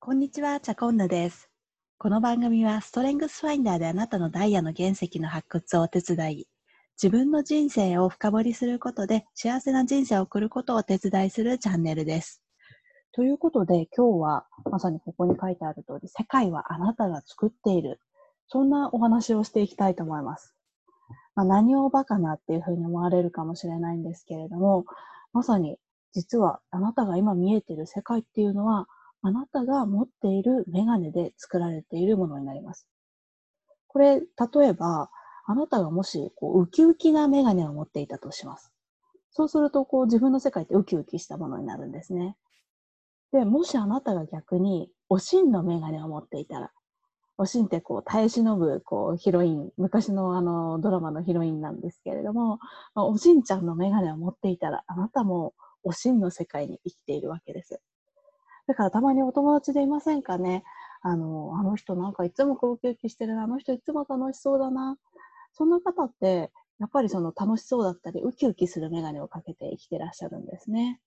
[0.00, 1.50] こんにちは、チャコンヌです。
[1.98, 6.46] この番組はストレングスファインダーであなたのダイヤの原石の発掘をお手伝い、
[7.02, 12.40] 自分の人生を深掘りすることで幸せな人生を送ることをお手伝いするチャンネルです。
[13.12, 18.00] ということで今日はまさにここに書いてある通り、世界はあなたが作っている。
[18.46, 20.54] そんなお話をしていきたいと思います。
[21.34, 24.84] まあ、何をバカなっていうふうに思われるかもしれないんですけれども、
[25.32, 25.76] まさに
[26.12, 28.86] 実はあなたが今見えている世界っていうのは
[29.22, 32.88] あなたが持っているメガネで作られているものになります。
[33.88, 34.26] これ、例
[34.68, 35.10] えば、
[35.46, 38.72] あなたがもし、こう、ウキウキなメガネを持っていたとします。
[39.30, 42.36] そうすると、こう、自分の世界ってウキウキしたものになるんですね。
[43.32, 46.70] で、もしあなたが逆に、おしんのメガネを持っていたら、
[47.38, 52.58] おしんってこう、耐え忍ぶ、こう、ヒロイン、昔のあの、ドラマのヒロインなんですけれども、
[52.94, 57.80] おしんちゃんのメガネを持っていたら、あなたもおしんの世界に生きているわけです。
[58.68, 60.62] だからたまにお友達でいませんかね？
[61.00, 64.98] あの、あの人なんかいつもウキウキしてる、あの人いつも楽しそうだな。
[65.54, 71.00] そんな方って、やっぱりその楽しそうだったり、ウキウキするメガネをかけて生きてらっしゃるんですね。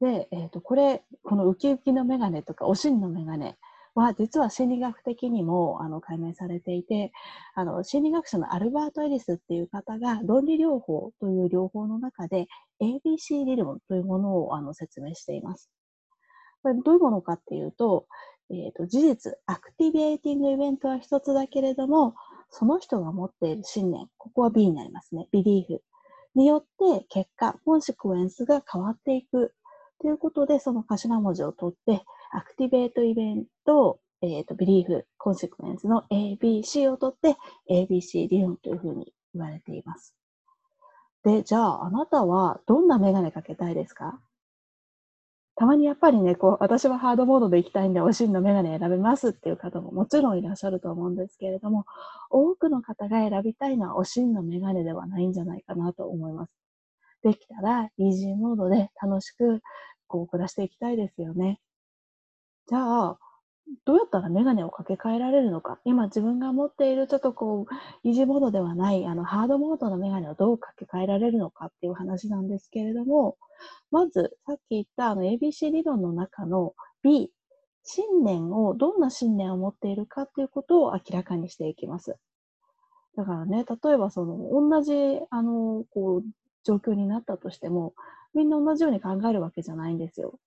[0.00, 3.56] で、え、ー、と、これ、このウキウキのメガネとか、おしんのメガネ
[3.94, 7.12] は、実は心理学的にも、あの、解明されていて、
[7.54, 12.48] あの、心理学者のアルバート・エリスっていう方が、論理療法という療法の中で、
[12.80, 15.70] ABC 理論というものを、あの、説明しています。
[16.62, 18.06] これどういうものかっていうと、
[18.50, 22.14] えーと、事実、 activating event は一つだけれども、
[22.50, 25.26] その人が持っている信念、ここは B になりますね。
[25.32, 25.82] belief
[26.34, 29.54] によって結果、 consequence が変わっていく
[30.00, 37.36] ということで、その頭文字を取って、 activate event、えっ、ー、と、 belief、 consequence の ABC を取って、
[37.70, 40.14] ABC 理論というふうに言われています。
[41.24, 44.20] で、じゃあ、あなたはどんなメガネかけたいですか？
[45.62, 51.84] たまにやっぱりね、こう、私はハードモードで行きたいんで、おしんのメガネ選べますっていう方ももちろんいらっしゃると思うんですけれども、
[52.30, 56.52] 多くの方が選びたいのはおしんのメガネではないんじゃないかなと思います。
[57.22, 59.60] できたら、イージーモードで楽しく、
[60.08, 61.60] こう、暮らしていきたいですよね。
[62.66, 63.18] じゃあ、
[63.84, 65.78] どうやったらメガネをかけ替えられるのか。
[65.84, 73.36] 今自分が持っているちょっとこう、イージーモードではない、あの、ハードモードのメガネをどうかけ替えられるのかっていう話なんですけれども、
[73.90, 77.30] まず、さっき言ったあの ABC 理論の中の B、
[77.84, 82.16] 信念を、どんな信念を持っているかっていうことを明らかにしていきます。
[83.16, 84.92] だからね、例えばその、同じ、
[85.30, 86.22] あの、こう、
[86.64, 87.94] 状況になったとしても、
[88.34, 90.38] みんな同じように考えるわけじゃないんですよ。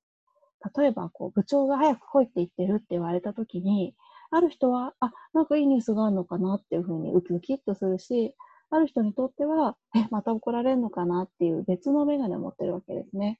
[0.78, 3.96] 例えば、こう、部長が早く来いって言ってるって言われたときに、
[4.32, 8.36] ある人は、あ、なんかいいニュースがあるのかなっていうふうにウキウキっとするし、
[8.70, 13.40] ある人にとっては、え、また怒られるのかなっていう別のメガネを持ってるわけですね。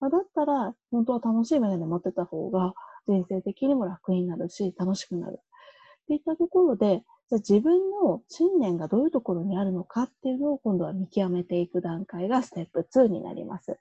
[0.00, 2.74] ま、だったら、本当は楽しいメガネ持ってた方が、
[3.08, 5.40] 人生的にも楽になるし、楽しくなる。
[6.04, 13.78] っていったところで、じゃ自分の信念がどういうところにあるのかっていうのを今度は見極めていく段階がステップ2になります。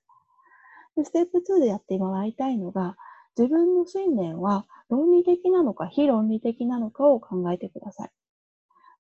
[1.04, 2.96] ステップ2でやってもらいたいのが、
[3.38, 8.10] 自分の信念は論理的なのか非論理的なのかを考えてください。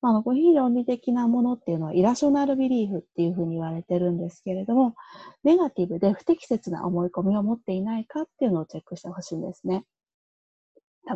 [0.02, 4.96] あの、非論理的なものっていうのはイラショナルビリーフっていうふうに言われてるんですけれども、
[5.44, 9.86] ネガティブで不適切な思い込みを持っていないかっていうのをチェックしてほしいんですね。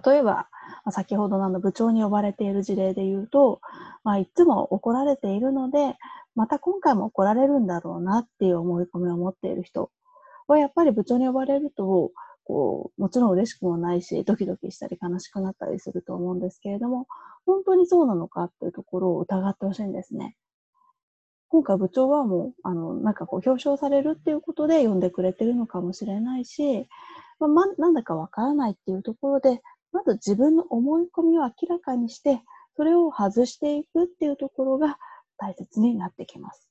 [0.05, 0.47] 例えば、
[0.91, 3.59] 先ほどのあの部長に呼ばれている事例で言うと、
[4.03, 5.97] まあ、いつも怒られているので、
[6.35, 9.91] また今回も怒られるんだろうなっていう思い込みを持っている人
[10.53, 12.11] は、やっぱり部長に呼ばれると、
[12.43, 17.07] こう、もちろん嬉しくもないし、ドキドキしたり悲しくなったりすると思うんですけれども、
[17.45, 20.35] 本当にそうなのかっていうところを疑ってほしいんですね。
[21.49, 26.87] 今回部長はもう、あの、なんかこう表彰されるっていうことで呼んでくれてるのかもしれないし、
[27.39, 29.61] ま、まなんだかわからないっていうところで、
[29.91, 32.41] まず自分の思い込みを明らかにして、
[32.75, 34.97] それを外していくっていうところが
[35.37, 36.69] 大切になってきます。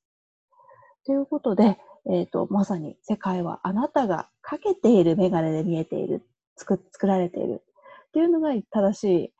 [1.04, 1.78] ということで、
[2.08, 6.26] えっ、ー、と、まさに世界はあなたがかけているメガネで見えている、
[6.56, 7.62] 作作られている
[8.08, 9.32] っていうのが正しい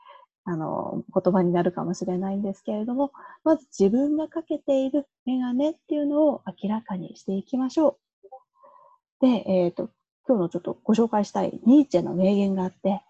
[0.44, 3.12] あの言葉になるかもしれないんですけれども、
[3.44, 7.98] まず自分がかけているメガネっていうのを明らかにしていきましょ
[9.20, 9.26] う。
[9.26, 9.90] で、えっ、ー、と、
[10.26, 13.02] 今日のちょっとご紹介したいニーチェの名言があって、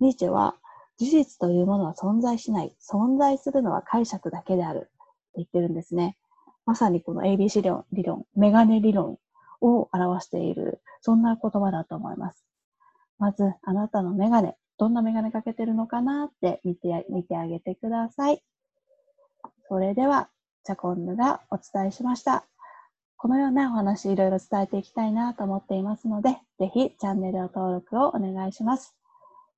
[0.00, 0.54] ニーチェは
[0.98, 2.74] 事実というものは存在しない。
[2.80, 4.78] 存在するのは解釈だけである。
[4.78, 4.88] って
[5.36, 6.16] 言ってるんですね。
[6.68, 9.16] まさにこの ABC 理論、理論メガネ理論
[9.62, 12.44] を表している、そんな言葉だと思います。
[13.18, 18.42] まず、あなたのメガネ、どんなメガネかけてるのかなって見て、見てあげてください。
[19.66, 20.28] それでは、
[20.64, 22.44] チャコンヌがお伝えしました。
[23.16, 28.94] このようなお話いろいろ伝えていきたいなと思っていますので、ぜひチャンネル登録をお願いします。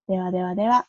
[0.07, 0.87] ではではでは。